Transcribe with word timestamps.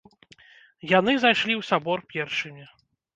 Яны 0.99 1.13
зайшлі 1.23 1.53
ў 1.57 1.61
сабор 1.71 1.99
першымі. 2.15 2.65